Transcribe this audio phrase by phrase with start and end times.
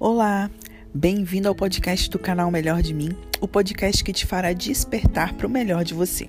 [0.00, 0.48] Olá,
[0.94, 3.08] bem-vindo ao podcast do canal Melhor de Mim,
[3.40, 6.28] o podcast que te fará despertar para o melhor de você.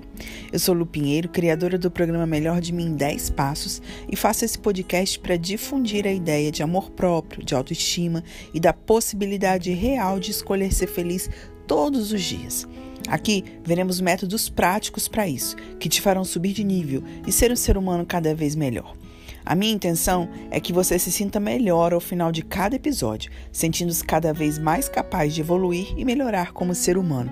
[0.52, 4.44] Eu sou Lu Pinheiro, criadora do programa Melhor de Mim em 10 Passos, e faço
[4.44, 10.18] esse podcast para difundir a ideia de amor próprio, de autoestima e da possibilidade real
[10.18, 11.30] de escolher ser feliz
[11.64, 12.66] todos os dias.
[13.06, 17.56] Aqui veremos métodos práticos para isso, que te farão subir de nível e ser um
[17.56, 18.99] ser humano cada vez melhor.
[19.44, 24.04] A minha intenção é que você se sinta melhor ao final de cada episódio, sentindo-se
[24.04, 27.30] cada vez mais capaz de evoluir e melhorar como ser humano.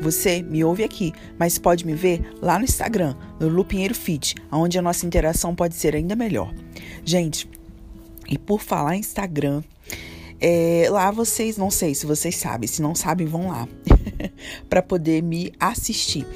[0.00, 4.78] Você me ouve aqui, mas pode me ver lá no Instagram, no Lupinheiro Fit, onde
[4.78, 6.54] a nossa interação pode ser ainda melhor.
[7.04, 7.48] Gente,
[8.28, 9.62] e por falar em Instagram,
[10.40, 13.68] é, lá vocês, não sei se vocês sabem, se não sabem, vão lá
[14.70, 16.26] para poder me assistir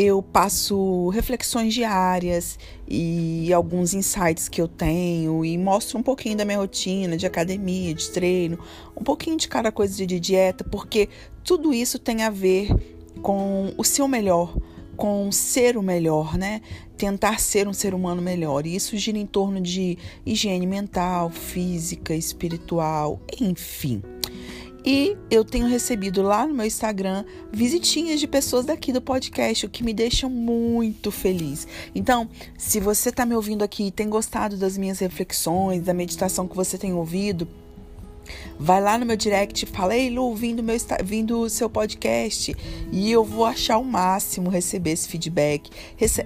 [0.00, 6.44] eu passo reflexões diárias e alguns insights que eu tenho e mostro um pouquinho da
[6.44, 8.60] minha rotina de academia, de treino,
[8.96, 11.08] um pouquinho de cada coisa de dieta, porque
[11.42, 12.68] tudo isso tem a ver
[13.22, 14.56] com o seu melhor,
[14.96, 16.62] com ser o melhor, né?
[16.96, 18.68] Tentar ser um ser humano melhor.
[18.68, 24.00] E isso gira em torno de higiene mental, física, espiritual, enfim.
[24.84, 29.68] E eu tenho recebido lá no meu Instagram visitinhas de pessoas daqui do podcast, o
[29.68, 31.66] que me deixa muito feliz.
[31.94, 36.46] Então, se você está me ouvindo aqui e tem gostado das minhas reflexões, da meditação
[36.46, 37.48] que você tem ouvido,
[38.58, 42.54] Vai lá no meu direct e fala: Ei, Lu, vindo meu vindo o seu podcast.
[42.90, 45.70] E eu vou achar o máximo receber esse feedback,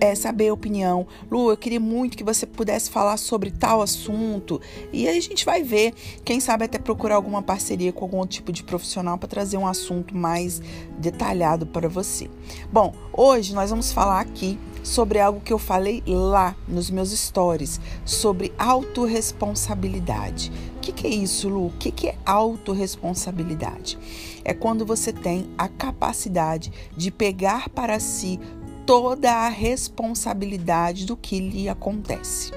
[0.00, 1.06] é, saber a opinião.
[1.30, 4.60] Lu, eu queria muito que você pudesse falar sobre tal assunto.
[4.92, 5.94] E aí a gente vai ver.
[6.24, 10.16] Quem sabe até procurar alguma parceria com algum tipo de profissional para trazer um assunto
[10.16, 10.60] mais
[10.98, 12.28] detalhado para você.
[12.72, 17.80] Bom, hoje nós vamos falar aqui sobre algo que eu falei lá nos meus stories,
[18.04, 20.52] sobre autorresponsabilidade.
[20.76, 21.66] O que, que é isso, Lu?
[21.66, 23.98] O que, que é autorresponsabilidade?
[24.44, 28.40] É quando você tem a capacidade de pegar para si
[28.84, 32.50] toda a responsabilidade do que lhe acontece.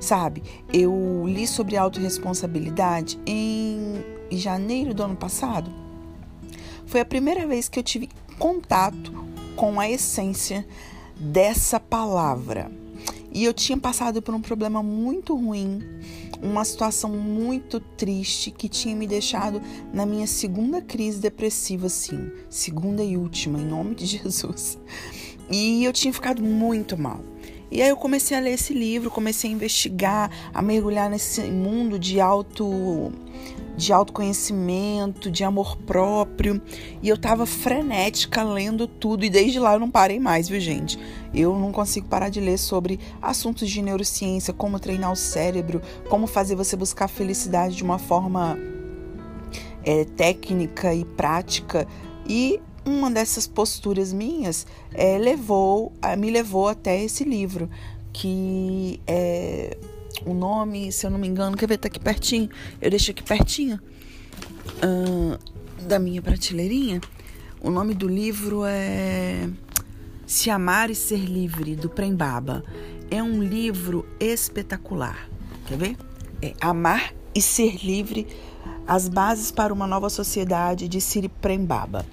[0.00, 5.72] Sabe, eu li sobre autorresponsabilidade em janeiro do ano passado.
[6.86, 8.08] Foi a primeira vez que eu tive
[8.38, 9.12] contato
[9.56, 10.64] com a essência
[11.18, 12.70] dessa palavra.
[13.32, 15.80] E eu tinha passado por um problema muito ruim,
[16.42, 19.60] uma situação muito triste que tinha me deixado
[19.92, 24.78] na minha segunda crise depressiva, assim, segunda e última, em nome de Jesus.
[25.50, 27.20] E eu tinha ficado muito mal.
[27.70, 31.98] E aí eu comecei a ler esse livro, comecei a investigar, a mergulhar nesse mundo
[31.98, 33.12] de auto
[33.78, 36.60] de autoconhecimento, de amor próprio,
[37.00, 40.98] e eu tava frenética lendo tudo e desde lá eu não parei mais, viu, gente?
[41.32, 45.80] Eu não consigo parar de ler sobre assuntos de neurociência, como treinar o cérebro,
[46.10, 48.58] como fazer você buscar felicidade de uma forma
[49.84, 51.86] é, técnica e prática.
[52.26, 57.70] E uma dessas posturas minhas é, levou, me levou até esse livro,
[58.12, 59.78] que é
[60.24, 62.48] o nome, se eu não me engano, quer ver, tá aqui pertinho.
[62.80, 63.80] Eu deixo aqui pertinho
[64.82, 65.38] uh,
[65.84, 67.00] da minha prateleirinha.
[67.60, 69.48] O nome do livro é
[70.26, 72.64] Se Amar e Ser Livre, do Prembaba.
[73.10, 75.28] É um livro espetacular.
[75.66, 75.96] Quer ver?
[76.40, 78.26] É Amar e Ser Livre,
[78.86, 82.06] as bases para uma nova sociedade de Siri Prembaba.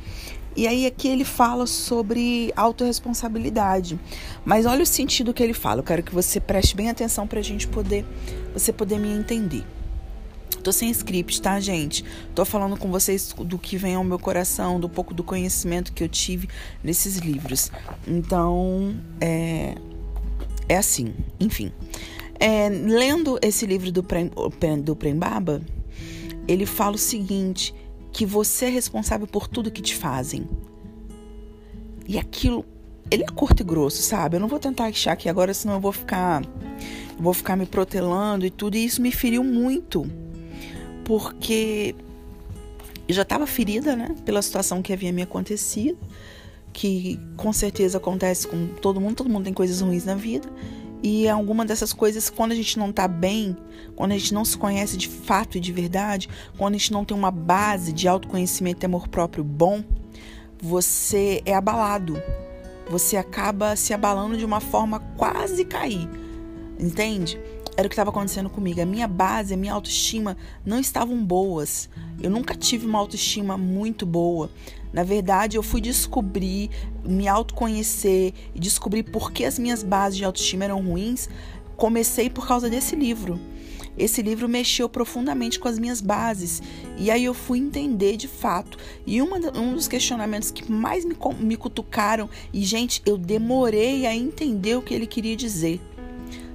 [0.55, 3.99] E aí aqui ele fala sobre autorresponsabilidade.
[4.45, 5.79] Mas olha o sentido que ele fala.
[5.81, 8.05] Eu quero que você preste bem atenção para a gente poder,
[8.53, 9.65] você poder me entender.
[10.63, 12.03] Tô sem script, tá, gente?
[12.33, 16.03] Tô falando com vocês do que vem ao meu coração, do pouco do conhecimento que
[16.03, 16.49] eu tive
[16.83, 17.71] nesses livros.
[18.07, 19.75] Então, é,
[20.67, 21.71] é assim, enfim.
[22.39, 24.31] É, lendo esse livro do, Prem,
[24.83, 25.61] do Prembaba,
[26.47, 27.73] ele fala o seguinte
[28.15, 30.47] que você é responsável por tudo que te fazem.
[32.07, 32.63] E aquilo,
[33.11, 34.37] ele é curto e grosso, sabe?
[34.37, 37.65] Eu não vou tentar achar aqui agora, senão eu vou ficar, eu vou ficar me
[37.65, 38.77] protelando e tudo.
[38.77, 40.09] E isso me feriu muito,
[41.03, 41.93] porque
[43.05, 44.15] eu já estava ferida, né?
[44.23, 45.97] Pela situação que havia me acontecido,
[46.71, 49.15] que com certeza acontece com todo mundo.
[49.15, 50.47] Todo mundo tem coisas ruins na vida.
[51.07, 53.55] E alguma dessas coisas, quando a gente não tá bem,
[53.95, 57.05] quando a gente não se conhece de fato e de verdade, quando a gente não
[57.05, 59.83] tem uma base de autoconhecimento e amor próprio bom,
[60.59, 62.19] você é abalado.
[62.89, 66.09] Você acaba se abalando de uma forma quase cair.
[66.79, 67.39] Entende?
[67.77, 68.81] Era o que estava acontecendo comigo.
[68.81, 70.35] A minha base, a minha autoestima
[70.65, 71.87] não estavam boas.
[72.19, 74.49] Eu nunca tive uma autoestima muito boa.
[74.95, 76.69] Na verdade, eu fui descobrir,
[77.03, 81.27] me autoconhecer e descobrir por que as minhas bases de autoestima eram ruins.
[81.75, 83.37] Comecei por causa desse livro.
[83.97, 86.61] esse livro mexeu profundamente com as minhas bases.
[86.97, 88.77] E aí eu fui entender de fato.
[89.05, 94.15] E uma, um dos questionamentos que mais me, me cutucaram, e gente, eu demorei a
[94.15, 95.81] entender o que ele queria dizer.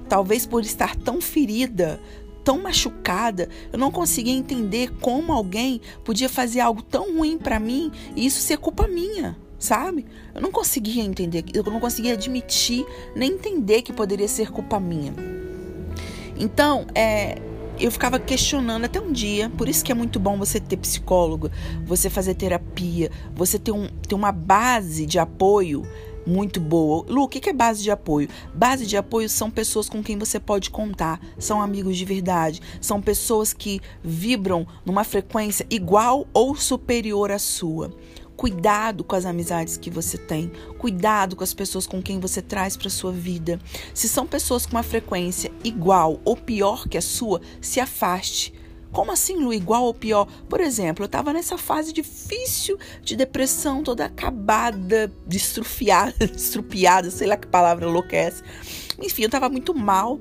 [0.09, 2.01] Talvez por estar tão ferida,
[2.43, 7.91] tão machucada, eu não conseguia entender como alguém podia fazer algo tão ruim para mim
[8.15, 10.05] e isso ser culpa minha, sabe?
[10.33, 12.85] Eu não conseguia entender, eu não conseguia admitir
[13.15, 15.13] nem entender que poderia ser culpa minha.
[16.37, 17.39] Então, é,
[17.79, 21.49] eu ficava questionando até um dia, por isso que é muito bom você ter psicólogo,
[21.85, 25.83] você fazer terapia, você ter, um, ter uma base de apoio
[26.25, 27.05] muito boa.
[27.07, 28.29] Lu, o que é base de apoio?
[28.53, 33.01] Base de apoio são pessoas com quem você pode contar, são amigos de verdade, são
[33.01, 37.91] pessoas que vibram numa frequência igual ou superior à sua.
[38.35, 42.75] Cuidado com as amizades que você tem, cuidado com as pessoas com quem você traz
[42.75, 43.59] para sua vida.
[43.93, 48.51] Se são pessoas com uma frequência igual ou pior que a sua, se afaste.
[48.91, 49.53] Como assim, Lu?
[49.53, 50.27] Igual ou pior?
[50.49, 56.27] Por exemplo, eu estava nessa fase difícil de depressão, toda acabada, destrufiada,
[57.09, 58.43] sei lá que palavra enlouquece.
[59.01, 60.19] Enfim, eu estava muito mal.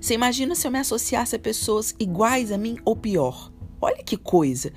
[0.00, 3.50] Você imagina se eu me associasse a pessoas iguais a mim ou pior?
[3.80, 4.70] Olha que coisa.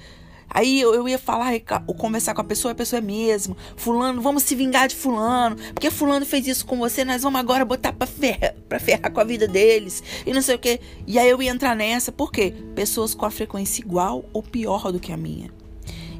[0.58, 1.52] Aí eu, eu ia falar,
[1.86, 3.56] ou conversar com a pessoa, a pessoa é mesmo.
[3.76, 5.56] Fulano, vamos se vingar de fulano.
[5.72, 9.20] Porque fulano fez isso com você, nós vamos agora botar pra ferrar, pra ferrar com
[9.20, 10.02] a vida deles.
[10.26, 10.80] E não sei o quê.
[11.06, 12.12] E aí eu ia entrar nessa.
[12.12, 12.56] Por quê?
[12.74, 15.52] Pessoas com a frequência igual ou pior do que a minha.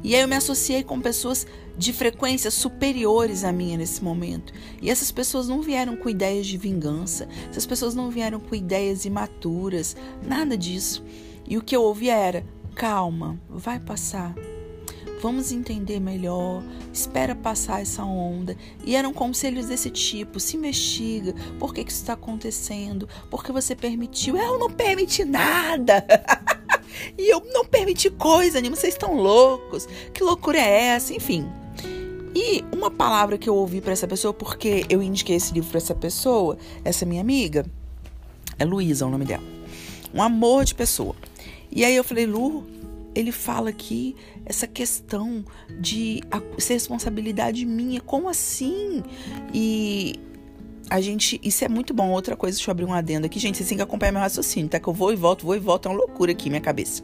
[0.04, 1.44] E aí eu me associei com pessoas
[1.76, 4.52] de frequências superiores à minha nesse momento.
[4.80, 9.04] E essas pessoas não vieram com ideias de vingança, essas pessoas não vieram com ideias
[9.04, 11.04] imaturas, nada disso.
[11.48, 12.44] E o que eu ouvia era:
[12.78, 14.32] Calma, vai passar.
[15.20, 16.62] Vamos entender melhor.
[16.92, 18.56] Espera passar essa onda.
[18.84, 21.34] E eram conselhos desse tipo: se investiga.
[21.58, 23.08] Por que, que isso está acontecendo?
[23.28, 24.36] Por que você permitiu?
[24.36, 26.06] Eu não permiti nada.
[27.18, 28.76] e eu não permiti coisa nenhuma.
[28.76, 29.88] Vocês estão loucos.
[30.14, 31.12] Que loucura é essa?
[31.12, 31.48] Enfim.
[32.32, 35.78] E uma palavra que eu ouvi para essa pessoa, porque eu indiquei esse livro para
[35.78, 37.66] essa pessoa, essa minha amiga,
[38.56, 39.42] é Luísa o nome dela.
[40.14, 41.16] Um amor de pessoa.
[41.70, 42.64] E aí eu falei, Lu,
[43.14, 45.44] ele fala aqui essa questão
[45.80, 46.20] de
[46.58, 49.02] ser responsabilidade minha, como assim?
[49.52, 50.14] E
[50.88, 52.10] a gente, isso é muito bom.
[52.10, 54.68] Outra coisa, deixa eu abrir um adendo aqui, gente, vocês têm que acompanhar meu raciocínio,
[54.68, 54.80] tá?
[54.80, 57.02] Que eu vou e volto, vou e volto, é uma loucura aqui minha cabeça.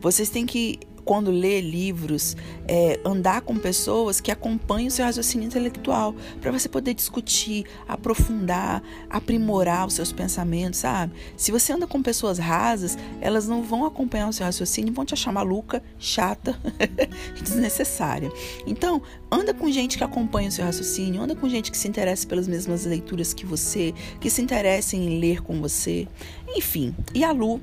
[0.00, 2.36] Vocês têm que quando lê livros,
[2.68, 8.82] é, andar com pessoas que acompanham o seu raciocínio intelectual, para você poder discutir, aprofundar,
[9.08, 11.14] aprimorar os seus pensamentos, sabe?
[11.34, 15.14] Se você anda com pessoas rasas, elas não vão acompanhar o seu raciocínio, vão te
[15.14, 16.60] achar maluca, chata,
[17.42, 18.30] desnecessária.
[18.66, 19.00] Então,
[19.32, 22.46] anda com gente que acompanha o seu raciocínio, anda com gente que se interessa pelas
[22.46, 26.06] mesmas leituras que você, que se interessa em ler com você.
[26.54, 27.62] Enfim, e a Lu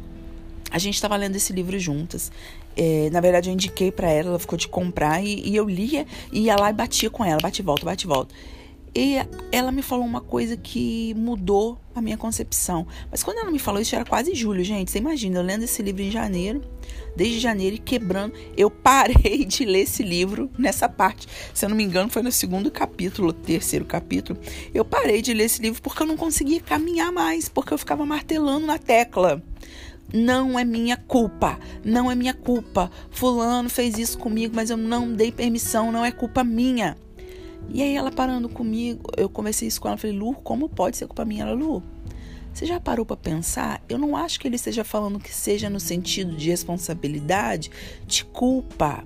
[0.71, 2.31] a gente estava lendo esse livro juntas.
[2.75, 6.05] É, na verdade, eu indiquei para ela, ela ficou de comprar e, e, eu lia,
[6.31, 8.35] ia lá e batia com ela, bate e volta, bate e volta.
[8.97, 9.17] E
[9.51, 12.87] ela me falou uma coisa que mudou a minha concepção.
[13.11, 14.89] Mas quando ela me falou isso, era quase julho, gente.
[14.89, 16.61] Você imagina, eu lendo esse livro em janeiro,
[17.13, 18.33] desde janeiro e quebrando.
[18.55, 21.27] Eu parei de ler esse livro nessa parte.
[21.53, 24.39] Se eu não me engano, foi no segundo capítulo, terceiro capítulo.
[24.73, 28.05] Eu parei de ler esse livro porque eu não conseguia caminhar mais, porque eu ficava
[28.05, 29.43] martelando na tecla.
[30.13, 32.91] Não é minha culpa, não é minha culpa.
[33.09, 36.95] Fulano fez isso comigo, mas eu não dei permissão, não é culpa minha.
[37.69, 41.07] E aí ela parando comigo, eu conversei isso com ela, falei, Lu, como pode ser
[41.07, 41.43] culpa minha?
[41.43, 41.81] Ela, Lu,
[42.53, 43.83] você já parou para pensar?
[43.89, 47.71] Eu não acho que ele esteja falando que seja no sentido de responsabilidade,
[48.07, 49.03] de culpa,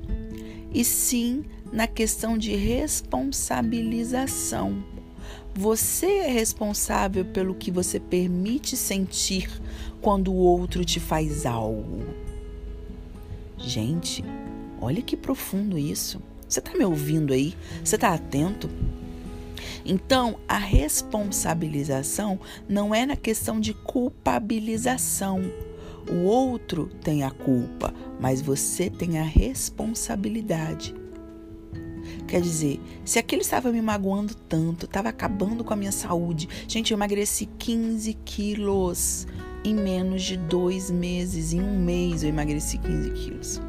[0.72, 4.84] e sim na questão de responsabilização.
[5.54, 9.50] Você é responsável pelo que você permite sentir
[10.02, 12.04] quando o outro te faz algo.
[13.58, 14.24] Gente,
[14.80, 16.22] olha que profundo isso.
[16.48, 17.56] Você está me ouvindo aí?
[17.84, 18.70] Você está atento?
[19.86, 25.42] Então, a responsabilização não é na questão de culpabilização.
[26.10, 30.99] O outro tem a culpa, mas você tem a responsabilidade.
[32.30, 36.92] Quer dizer, se aquele estava me magoando tanto, estava acabando com a minha saúde, gente,
[36.92, 39.26] eu emagreci 15 quilos
[39.66, 43.62] em menos de dois meses, em um mês eu emagreci 15 quilos.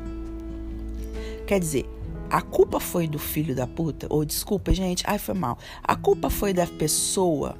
[1.46, 1.88] Quer dizer,
[2.28, 5.56] a culpa foi do filho da puta, ou desculpa, gente, ai foi mal.
[5.82, 7.56] A culpa foi da pessoa,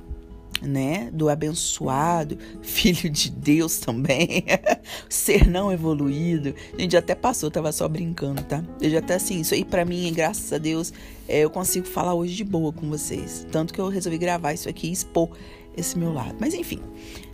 [0.63, 4.45] né, do abençoado, filho de Deus também,
[5.09, 6.55] ser não evoluído.
[6.77, 8.63] A gente até passou, tava só brincando, tá?
[8.81, 10.93] Eu já até assim, isso aí para mim, graças a Deus,
[11.29, 13.47] é, eu consigo falar hoje de boa com vocês.
[13.51, 15.31] Tanto que eu resolvi gravar isso aqui e expor
[15.77, 16.37] esse meu lado.
[16.41, 16.81] Mas enfim,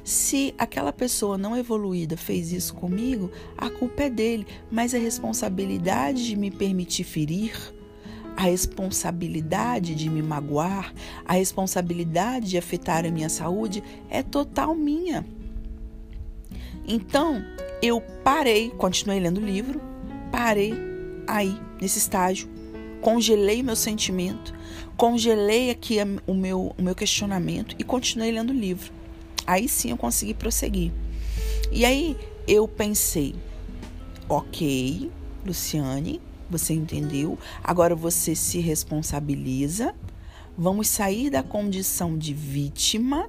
[0.04, 6.24] se aquela pessoa não evoluída fez isso comigo, a culpa é dele, mas a responsabilidade
[6.24, 7.54] de me permitir ferir,
[8.36, 10.92] a responsabilidade de me magoar,
[11.24, 15.24] a responsabilidade de afetar a minha saúde é total minha.
[16.86, 17.42] Então,
[17.82, 19.80] eu parei, continuei lendo o livro,
[20.30, 20.74] parei
[21.26, 22.48] aí, nesse estágio,
[23.00, 24.54] congelei meu sentimento,
[24.96, 28.92] congelei aqui o meu, o meu questionamento e continuei lendo o livro.
[29.46, 30.92] Aí sim eu consegui prosseguir.
[31.72, 32.16] E aí
[32.46, 33.34] eu pensei,
[34.28, 35.10] ok,
[35.44, 37.38] Luciane, você entendeu?
[37.62, 39.94] Agora você se responsabiliza.
[40.56, 43.28] Vamos sair da condição de vítima.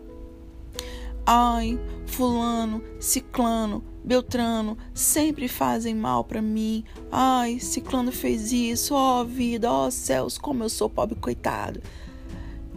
[1.25, 6.85] Ai, fulano, ciclano, beltrano sempre fazem mal para mim.
[7.11, 8.93] Ai, ciclano fez isso.
[8.95, 11.81] Ó oh, vida, ó oh, céus, como eu sou pobre coitado.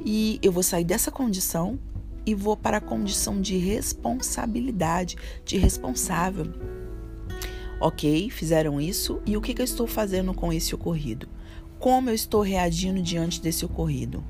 [0.05, 1.79] E eu vou sair dessa condição
[2.27, 6.80] e vou para a condição de responsabilidade, de responsável.
[7.81, 11.27] Ok, fizeram isso e o que, que eu estou fazendo com esse ocorrido?
[11.79, 14.23] Como eu estou reagindo diante desse ocorrido?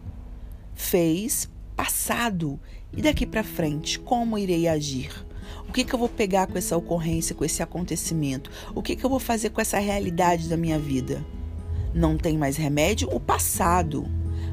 [0.72, 2.60] Fez, passado
[2.96, 5.10] e daqui para frente, como irei agir?
[5.68, 8.52] O que, que eu vou pegar com essa ocorrência, com esse acontecimento?
[8.72, 11.24] O que, que eu vou fazer com essa realidade da minha vida?
[11.92, 14.06] Não tem mais remédio o passado,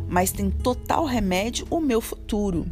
[0.10, 2.66] mas tem total remédio o meu futuro.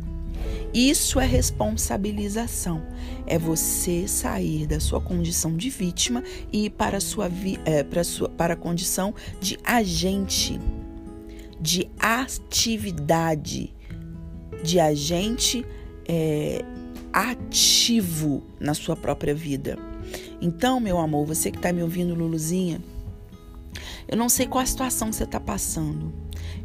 [0.75, 2.85] Isso é responsabilização.
[3.25, 7.31] É você sair da sua condição de vítima e ir para a, sua,
[7.63, 10.59] é, para sua, para a condição de agente,
[11.61, 13.73] de atividade,
[14.61, 15.65] de agente
[16.09, 16.61] é,
[17.13, 19.79] ativo na sua própria vida.
[20.41, 22.81] Então, meu amor, você que está me ouvindo, Luluzinha,
[24.09, 26.13] eu não sei qual a situação que você está passando.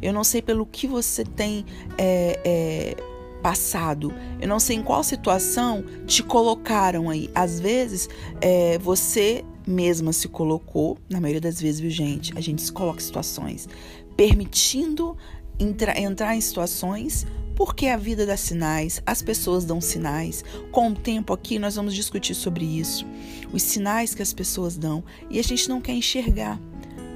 [0.01, 1.65] Eu não sei pelo que você tem
[1.97, 3.10] é, é,
[3.41, 4.13] passado.
[4.39, 7.29] Eu não sei em qual situação te colocaram aí.
[7.33, 12.33] Às vezes, é, você mesma se colocou, na maioria das vezes, viu, gente?
[12.37, 13.67] A gente se coloca em situações
[14.15, 15.17] permitindo
[15.59, 20.43] entra, entrar em situações porque a vida dá sinais, as pessoas dão sinais.
[20.71, 23.05] Com o tempo aqui, nós vamos discutir sobre isso.
[23.53, 26.59] Os sinais que as pessoas dão e a gente não quer enxergar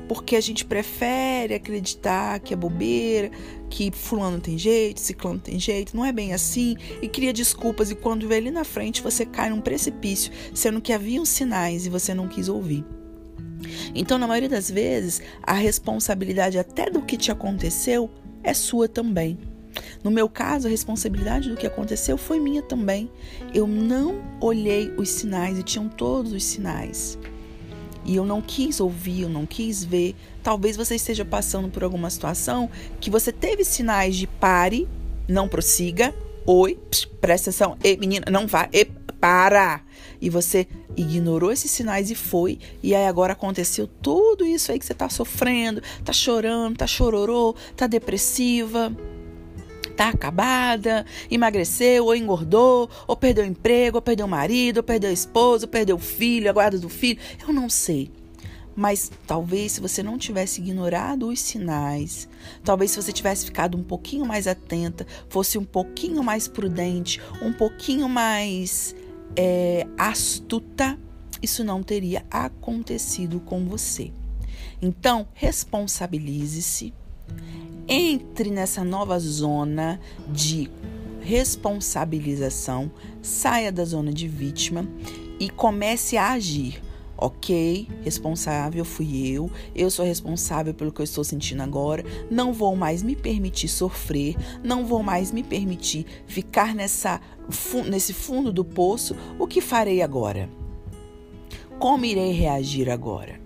[0.08, 3.32] porque a gente prefere acreditar que é bobeira,
[3.70, 7.96] que fulano tem jeito, ciclano tem jeito, não é bem assim, e cria desculpas e
[7.96, 12.14] quando vê ali na frente você cai num precipício, sendo que haviam sinais e você
[12.14, 12.86] não quis ouvir.
[13.94, 18.10] Então, na maioria das vezes, a responsabilidade até do que te aconteceu
[18.44, 19.38] é sua também.
[20.04, 23.10] No meu caso, a responsabilidade do que aconteceu foi minha também.
[23.54, 27.18] Eu não olhei os sinais e tinham todos os sinais
[28.06, 30.16] e eu não quis ouvir, eu não quis ver.
[30.44, 32.70] Talvez você esteja passando por alguma situação
[33.02, 34.88] que você teve sinais de pare,
[35.28, 36.14] não prossiga,
[36.46, 39.82] oi, psh, presta atenção, menina, não vá, e, para.
[40.22, 44.86] E você ignorou esses sinais e foi, e aí agora aconteceu tudo isso aí que
[44.86, 48.96] você tá sofrendo, tá chorando, tá chororô, tá depressiva
[49.96, 55.14] tá acabada, emagreceu, ou engordou, ou perdeu emprego, ou perdeu o marido, ou perdeu a
[55.14, 57.20] esposa, ou perdeu o filho, a guarda do filho.
[57.48, 58.12] Eu não sei.
[58.75, 62.28] Mas talvez se você não tivesse ignorado os sinais,
[62.64, 67.54] talvez se você tivesse ficado um pouquinho mais atenta, fosse um pouquinho mais prudente, um
[67.54, 68.94] pouquinho mais
[69.38, 71.00] é, astuta,
[71.42, 74.12] isso não teria acontecido com você.
[74.82, 76.94] Então, responsabilize-se
[77.88, 80.70] entre nessa nova zona de
[81.22, 82.91] responsabilização,
[83.22, 84.88] saia da zona de vítima
[85.39, 86.82] e comece a agir.
[87.17, 92.75] Ok, responsável fui eu, eu sou responsável pelo que eu estou sentindo agora, não vou
[92.75, 97.22] mais me permitir sofrer, não vou mais me permitir ficar nessa,
[97.89, 99.15] nesse fundo do poço.
[99.39, 100.50] O que farei agora?
[101.79, 103.39] Como irei reagir agora?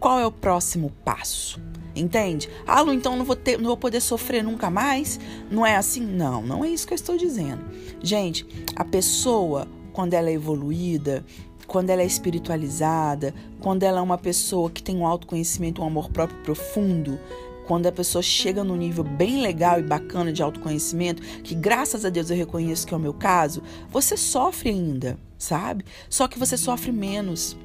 [0.00, 1.60] Qual é o próximo passo?
[1.94, 2.48] Entende?
[2.66, 5.20] Ah, Lu, então não vou, ter, não vou poder sofrer nunca mais?
[5.50, 6.00] Não é assim?
[6.00, 7.62] Não, não é isso que eu estou dizendo.
[8.02, 11.24] Gente, a pessoa, quando ela é evoluída,
[11.66, 16.10] quando ela é espiritualizada, quando ela é uma pessoa que tem um autoconhecimento, um amor
[16.10, 17.18] próprio profundo,
[17.66, 22.10] quando a pessoa chega num nível bem legal e bacana de autoconhecimento, que graças a
[22.10, 25.84] Deus eu reconheço que é o meu caso, você sofre ainda, sabe?
[26.08, 27.56] Só que você sofre menos.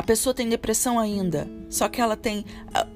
[0.00, 2.46] A pessoa tem depressão ainda, só que ela tem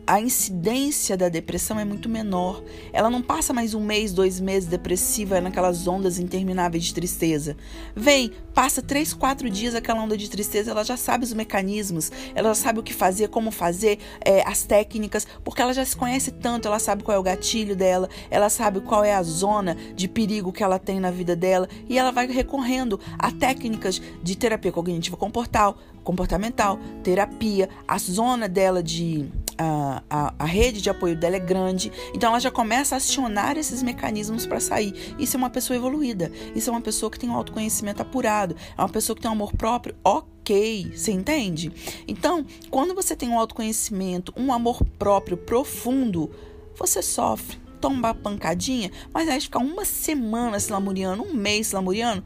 [0.07, 2.63] a incidência da depressão é muito menor.
[2.95, 7.59] Ela não passa mais um mês, dois meses depressiva naquelas ondas intermináveis de tristeza.
[7.95, 12.49] Vem, passa três, quatro dias aquela onda de tristeza, ela já sabe os mecanismos, ela
[12.49, 16.31] já sabe o que fazer, como fazer, é, as técnicas, porque ela já se conhece
[16.31, 20.09] tanto, ela sabe qual é o gatilho dela, ela sabe qual é a zona de
[20.09, 24.73] perigo que ela tem na vida dela e ela vai recorrendo a técnicas de terapia
[24.73, 31.37] cognitiva comportal, comportamental, terapia, a zona dela de a, a, a, rede de apoio dela
[31.37, 35.15] é grande, então ela já começa a acionar esses mecanismos para sair.
[35.19, 38.81] Isso é uma pessoa evoluída, isso é uma pessoa que tem um autoconhecimento apurado, é
[38.81, 41.73] uma pessoa que tem um amor próprio, ok, você entende?
[42.07, 46.31] Então, quando você tem um autoconhecimento, um amor próprio profundo,
[46.77, 51.75] você sofre, toma uma pancadinha, mas aí ficar uma semana se lamuriando, um mês se
[51.75, 52.25] lamuriando,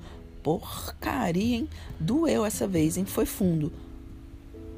[0.49, 1.69] porcaria, hein?
[2.01, 3.05] Doeu essa vez, hein?
[3.05, 3.71] Foi fundo.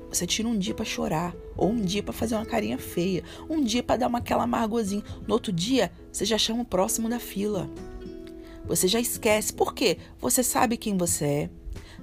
[0.09, 3.62] Você tira um dia para chorar, ou um dia para fazer uma carinha feia, um
[3.62, 5.05] dia para dar uma aquela amargozinha.
[5.29, 7.71] No outro dia, você já chama o próximo da fila.
[8.67, 9.53] Você já esquece.
[9.53, 9.99] Por quê?
[10.21, 11.50] Você sabe quem você é.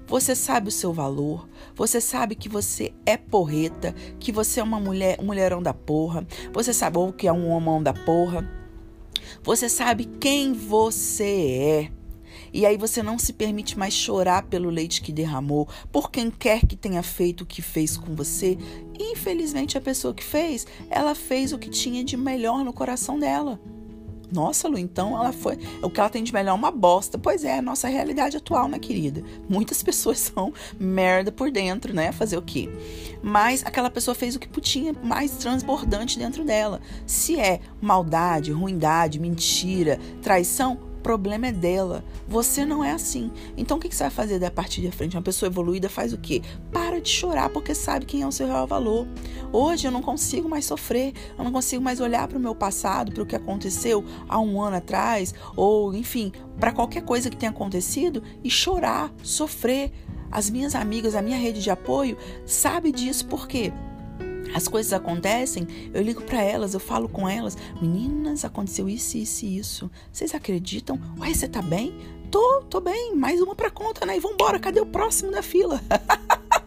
[0.07, 4.79] Você sabe o seu valor, você sabe que você é porreta, que você é uma
[4.79, 8.50] mulher, um mulherão da porra, você sabe ou que é um homão da porra.
[9.43, 11.96] Você sabe quem você é.
[12.53, 16.65] E aí você não se permite mais chorar pelo leite que derramou, por quem quer
[16.65, 18.57] que tenha feito o que fez com você.
[18.97, 23.19] E, infelizmente, a pessoa que fez, ela fez o que tinha de melhor no coração
[23.19, 23.59] dela.
[24.31, 25.57] Nossa, Lu, então ela foi.
[25.81, 27.17] O que ela tem de melhor é uma bosta.
[27.17, 29.23] Pois é, a nossa realidade atual, né, querida?
[29.47, 32.11] Muitas pessoas são merda por dentro, né?
[32.11, 32.69] Fazer o quê?
[33.23, 36.81] Mas aquela pessoa fez o que tinha mais transbordante dentro dela.
[37.05, 40.77] Se é maldade, ruindade, mentira, traição,
[41.07, 42.03] problema é dela.
[42.27, 43.31] Você não é assim.
[43.55, 45.15] Então o que você vai fazer da partir de frente?
[45.15, 46.41] Uma pessoa evoluída faz o quê?
[46.69, 49.07] Para de chorar porque sabe quem é o seu real valor.
[49.53, 53.13] Hoje eu não consigo mais sofrer, eu não consigo mais olhar para o meu passado,
[53.13, 57.51] para o que aconteceu há um ano atrás, ou enfim, para qualquer coisa que tenha
[57.51, 59.93] acontecido e chorar, sofrer.
[60.29, 63.71] As minhas amigas, a minha rede de apoio sabe disso por quê?
[64.53, 69.45] As coisas acontecem, eu ligo para elas, eu falo com elas, meninas, aconteceu isso, isso
[69.45, 69.91] e isso.
[70.11, 70.99] Vocês acreditam?
[71.19, 71.97] Ué, você tá bem?
[72.29, 74.17] Tô, tô bem, mais uma pra conta, né?
[74.17, 75.81] E vambora, cadê o próximo da fila?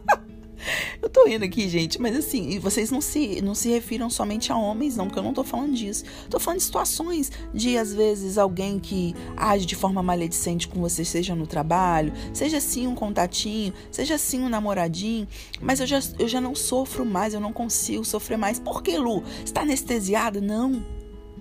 [1.02, 4.56] Eu tô rindo aqui, gente, mas assim, vocês não se, não se refiram somente a
[4.56, 6.04] homens, não, porque eu não tô falando disso.
[6.28, 11.04] Tô falando de situações de, às vezes, alguém que age de forma maledicente com você,
[11.04, 15.26] seja no trabalho, seja assim um contatinho, seja assim um namoradinho,
[15.60, 18.58] mas eu já, eu já não sofro mais, eu não consigo sofrer mais.
[18.58, 19.22] Por que, Lu?
[19.44, 20.40] Está anestesiada?
[20.40, 20.84] Não.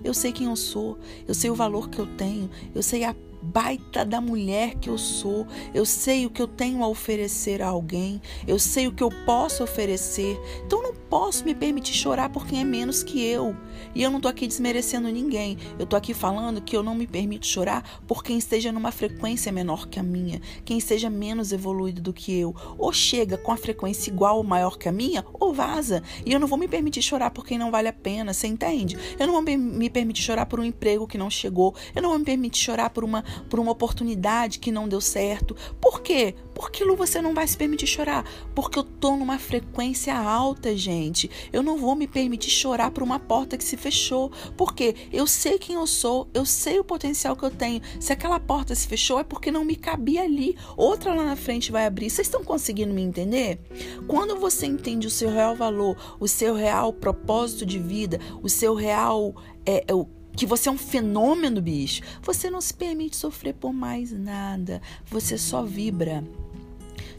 [0.02, 3.14] Eu sei quem eu sou, eu sei o valor que eu tenho, eu sei a
[3.42, 5.46] baita da mulher que eu sou.
[5.72, 8.20] Eu sei o que eu tenho a oferecer a alguém.
[8.46, 10.38] Eu sei o que eu posso oferecer.
[10.64, 13.56] Então não posso me permitir chorar por quem é menos que eu.
[13.94, 15.58] E eu não tô aqui desmerecendo ninguém.
[15.78, 19.50] Eu tô aqui falando que eu não me permito chorar por quem esteja numa frequência
[19.50, 22.54] menor que a minha, quem esteja menos evoluído do que eu.
[22.78, 26.02] Ou chega com a frequência igual ou maior que a minha, ou vaza.
[26.24, 28.96] E eu não vou me permitir chorar por quem não vale a pena, você entende?
[29.18, 31.74] Eu não vou me permitir chorar por um emprego que não chegou.
[31.94, 35.56] Eu não vou me permitir chorar por uma por uma oportunidade que não deu certo.
[35.80, 36.34] Por quê?
[36.54, 38.24] Porque Lu, você não vai se permitir chorar.
[38.54, 41.30] Porque eu tô numa frequência alta, gente.
[41.52, 44.30] Eu não vou me permitir chorar por uma porta que se fechou.
[44.56, 47.80] Porque eu sei quem eu sou, eu sei o potencial que eu tenho.
[47.98, 50.56] Se aquela porta se fechou, é porque não me cabia ali.
[50.76, 52.10] Outra lá na frente vai abrir.
[52.10, 53.58] Vocês estão conseguindo me entender?
[54.06, 58.74] Quando você entende o seu real valor, o seu real propósito de vida, o seu
[58.74, 59.34] real.
[59.64, 63.72] É, é, o que você é um fenômeno, bicho, você não se permite sofrer por
[63.72, 64.80] mais nada.
[65.06, 66.24] Você só vibra.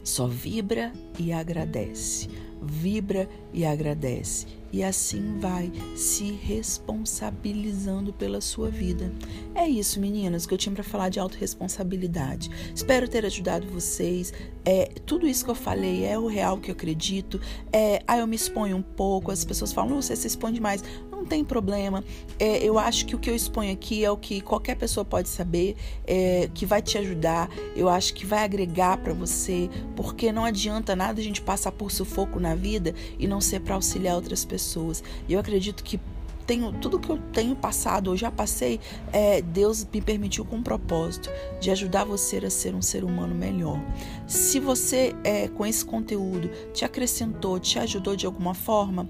[0.02, 2.28] Só vibra e agradece.
[2.60, 4.46] Vibra e agradece.
[4.72, 9.12] E assim vai se responsabilizando pela sua vida.
[9.54, 12.50] É isso, meninas, que eu tinha para falar de autorresponsabilidade.
[12.74, 14.32] Espero ter ajudado vocês.
[14.64, 17.38] É, tudo isso que eu falei é o real que eu acredito.
[17.70, 20.82] É, aí eu me exponho um pouco, as pessoas falam, você se expõe demais
[21.22, 22.04] não tem problema.
[22.38, 25.28] É, eu acho que o que eu exponho aqui é o que qualquer pessoa pode
[25.28, 27.48] saber, é, que vai te ajudar.
[27.76, 31.90] Eu acho que vai agregar para você, porque não adianta nada a gente passar por
[31.90, 35.02] sufoco na vida e não ser para auxiliar outras pessoas.
[35.28, 36.00] Eu acredito que
[36.46, 38.80] tenho tudo que eu tenho passado, ou já passei,
[39.12, 41.30] é, Deus me permitiu com um propósito
[41.60, 43.80] de ajudar você a ser um ser humano melhor.
[44.26, 49.08] Se você é, com esse conteúdo te acrescentou, te ajudou de alguma forma,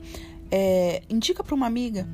[0.53, 2.07] é, indica para uma amiga.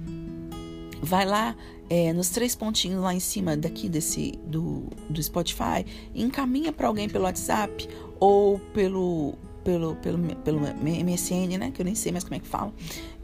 [1.02, 1.56] Vai lá
[1.90, 7.08] é, nos três pontinhos lá em cima daqui desse do, do Spotify, encaminha para alguém
[7.08, 7.88] pelo WhatsApp
[8.20, 9.34] ou pelo
[9.68, 11.70] pelo, pelo, pelo MSN, né?
[11.70, 12.72] Que eu nem sei mais como é que fala.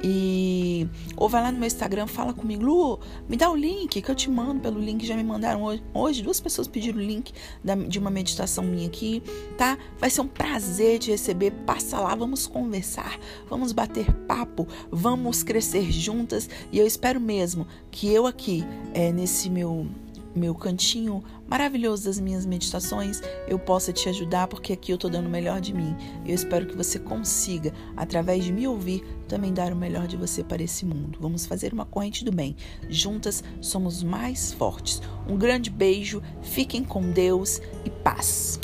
[0.02, 4.10] E ou vai lá no meu Instagram, fala comigo, Lu, me dá o link que
[4.10, 5.06] eu te mando pelo link.
[5.06, 5.82] Já me mandaram hoje.
[5.94, 7.32] hoje duas pessoas pediram o link
[7.64, 9.22] da, de uma meditação minha aqui,
[9.56, 9.78] tá?
[9.98, 11.50] Vai ser um prazer te receber.
[11.64, 16.50] Passa lá, vamos conversar, vamos bater papo, vamos crescer juntas.
[16.70, 19.86] E eu espero mesmo que eu aqui, é, nesse meu
[20.34, 25.26] meu cantinho maravilhoso das minhas meditações eu possa te ajudar, porque aqui eu estou dando
[25.26, 25.96] o melhor de mim.
[26.24, 30.42] Eu espero que você consiga, através de me ouvir, também dar o melhor de você
[30.42, 31.18] para esse mundo.
[31.20, 32.56] Vamos fazer uma corrente do bem.
[32.88, 35.00] Juntas somos mais fortes.
[35.28, 38.60] Um grande beijo, fiquem com Deus e paz.